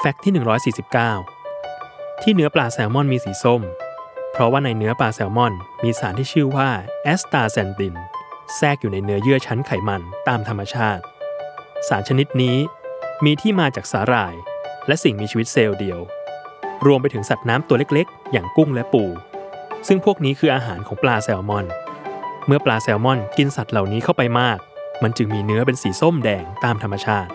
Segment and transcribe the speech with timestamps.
[0.00, 0.32] Fact ที่
[1.32, 3.62] 149 ที่เนื้อปลาแซลมอนมีสีส้ม
[4.32, 5.52] เพราะว่าในเนื้อปลาแซลมอน
[5.84, 6.70] มีสารที่ชื่อว่า
[7.02, 7.94] แอสตาแซนติน
[8.56, 11.02] แทรกอยู่ในเนื้อเยื่อชั้นไขมันตามธรรมชาติ
[11.88, 12.56] สารชนิดนี้
[13.24, 14.34] มีที่มาจากสาหร่าย
[14.86, 16.00] และสิ่งมีชีวิตเซลล์เดียว
[16.86, 19.04] รวมไปถึงสัตว์น้ำตัวเล็กๆ อย่างกุ้งและปู
[19.88, 21.66] ซึ่งพวกนี้คืออาหารของปลาแซลมอน
[22.46, 24.58] เมื่อปลาแซลมอนกินสัตว์เหล่านี้เข้าไปมาก
[25.02, 27.32] มันจึงมีเนื้อเป็นสีส้มแดงตามธรรมชาติ